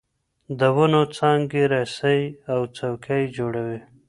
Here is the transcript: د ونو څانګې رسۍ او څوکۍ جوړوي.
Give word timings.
د 0.59 0.61
ونو 0.75 1.01
څانګې 1.15 1.63
رسۍ 1.73 2.21
او 2.51 2.59
څوکۍ 2.75 3.23
جوړوي. 3.37 3.79